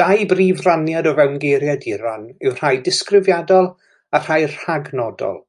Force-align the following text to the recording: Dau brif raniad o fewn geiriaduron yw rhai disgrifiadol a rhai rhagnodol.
Dau 0.00 0.26
brif 0.32 0.60
raniad 0.66 1.08
o 1.12 1.14
fewn 1.20 1.34
geiriaduron 1.46 2.28
yw 2.50 2.54
rhai 2.60 2.72
disgrifiadol 2.90 3.68
a 4.20 4.24
rhai 4.28 4.40
rhagnodol. 4.56 5.44